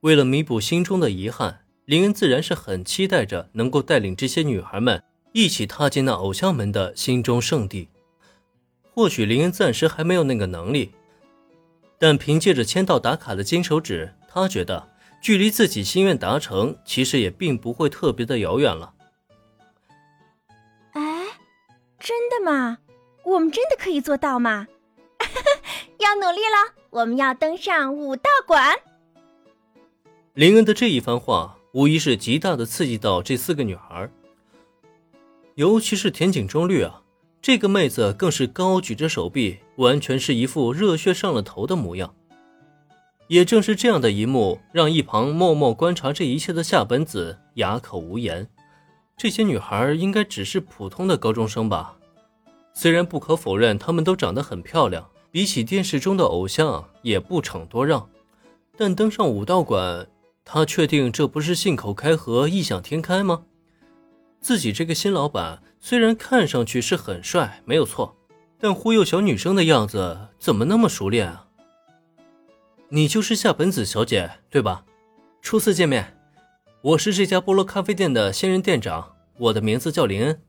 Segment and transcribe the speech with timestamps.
[0.00, 5.02] 为了弥补心中的遗憾，林恩自然是很期待着能够带领这些女孩们
[5.32, 7.88] 一起踏进那偶像们的心中圣地。
[8.94, 10.92] 或许林恩暂时还没有那个能力，
[11.98, 14.88] 但凭借着签到打卡的金手指，他觉得
[15.20, 18.94] 距离自己心愿达成其实也并不会特别的遥远了。
[20.92, 21.26] 哎，
[21.98, 22.78] 真的吗？
[23.24, 24.68] 我们真的可以做到吗？
[25.98, 28.76] 要努力了，我们要登上武道馆。
[30.38, 34.08] 林恩的这一番话，无疑是极大的刺激到这四个女孩，
[35.56, 37.02] 尤其是田井中绿啊，
[37.42, 42.14] 这个妹子更是高举着手臂，完全是一副热血上了头的模样。
[43.26, 48.48] 也正是这样的一幕，让一旁默默观察这一切的夏本子哑口无言。
[49.16, 51.96] 这些女孩应该只是普通的高中生吧？
[52.72, 58.08] 虽然不可否认，她们都长得很漂亮，比起电视中的偶像也不逞多让，
[58.76, 60.06] 但登上武道馆。
[60.50, 63.44] 他确定这不是信口开河、异想天开吗？
[64.40, 68.16] 自己这个新老板虽然看上去是很帅，没有错，
[68.58, 71.48] 但忽悠小女生的样子怎么那么熟练啊？
[72.88, 74.86] 你就是夏本子小姐对吧？
[75.42, 76.16] 初次见面，
[76.80, 80.40] 我是这家菠萝咖啡店的新任店长，我的名字叫林恩。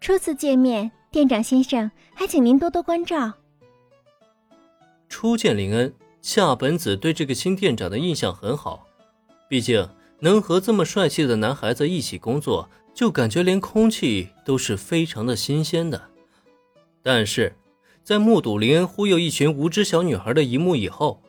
[0.00, 3.34] 初次见面，店长先生，还请您多多关照。
[5.08, 8.84] 初见林恩，夏本子对这个新店长的印象很好。
[9.48, 9.88] 毕竟
[10.20, 16.10] 能和这么帅气的男孩子一起工作，就感觉连空气都是非常的新鲜的。
[17.02, 17.54] 但是，
[18.02, 21.22] 在目睹林恩忽悠一群无知小女孩的一幕以后，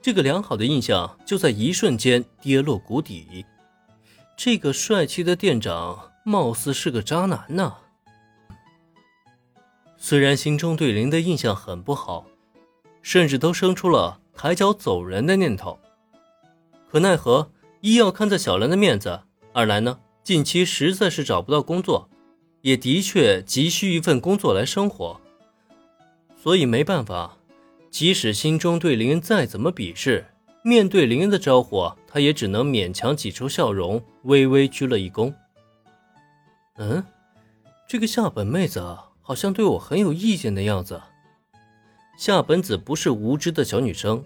[0.00, 3.44] 这个良好的印象就在一瞬间跌落谷底。
[4.36, 7.74] 这个帅气的店长貌似是个渣男呢。
[9.96, 12.26] 虽然心中对林的印象很不好，
[13.02, 15.78] 甚至都生出了抬脚走人的念头。
[16.90, 17.51] 可奈何，
[17.82, 22.08] 一要看在小兰的面子，二来呢，近期实在是找不到工作，
[22.60, 25.20] 也的确急需一份工作来生活，
[26.40, 27.36] 所以没办法，
[27.90, 30.26] 即使心中对林恩再怎么鄙视，
[30.62, 35.34] 面对林恩的招呼，他也只能勉强挤出笑容，微微鞠了一躬。
[36.76, 37.02] 嗯，
[37.88, 41.02] 这个夏本妹子好像对我很有意见的样子。
[42.16, 44.24] 夏本子不是无知的小女生。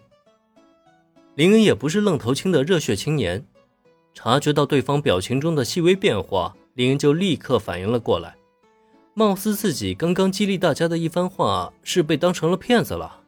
[1.36, 3.46] 林恩也不是愣头青的热血青年，
[4.14, 8.34] 察觉到对方表情中的细微变化，林恩就立刻反应了过来。
[9.12, 13.20] 貌似自己刚刚激励大家的一番话是被当成了骗子了。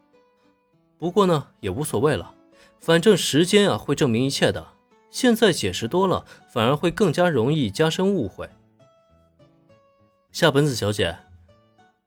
[0.98, 2.34] 不过呢，也无所谓了，
[2.80, 4.68] 反正时间啊会证明一切的。
[5.10, 8.48] 现在解释多了，反而会更加容易加深误会。
[10.32, 11.14] 夏本子小姐，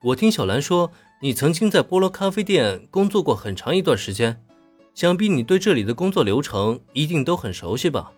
[0.02, 0.92] 我听小兰说，
[1.22, 4.44] 你曾经在菠萝咖啡店工作过很长一段时间。
[4.94, 8.12] 想必你对这里的工作流程一定都很熟悉吧？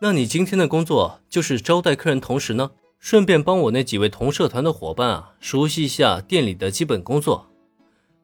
[0.00, 7.46] 那你今天的工作就是招待客人，同时呢，顺便帮我那几位同社团的伙伴啊，熟悉一下店里的基本工作。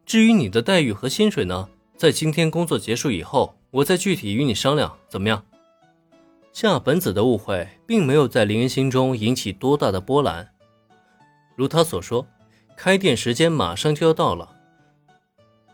[0.06, 5.44] 至于你的待遇和薪水呢，在今天工作结束以后，我再具体与你商量，怎么样？
[6.52, 10.48] 夏本子的误会并没有在林恩心中引起多大的波澜。
[11.56, 12.26] 如他所说，
[12.76, 14.48] 开店时间马上就要到了，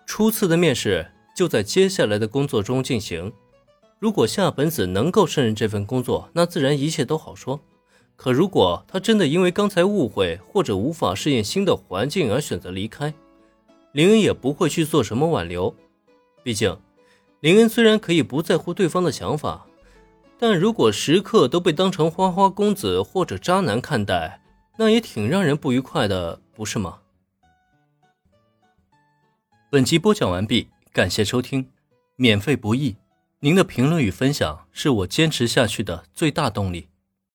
[0.07, 1.07] 初次的面试。
[1.41, 3.33] 就在接下来的工作中进行。
[3.99, 7.59] 如果夏本子能够胜任这份工作，那自然一切都好说。
[8.15, 13.15] 可如果他真的因为刚才误会或者无法适应新的环境而选择离开，
[13.93, 15.75] 林恩也不会去做什么挽留。
[16.43, 16.77] 毕竟，
[17.41, 19.67] 林恩虽然可以不在乎对方的想法，
[20.39, 24.43] 但如果时刻都被当成花花公子或者渣男看待，
[24.77, 26.99] 那也挺让人不愉快的，不是吗？
[29.71, 30.69] 本集播讲完毕。
[30.93, 31.69] 感谢收听，
[32.17, 32.97] 免费不易，
[33.39, 36.90] 您的评论与分享是我坚持下去的最大动力。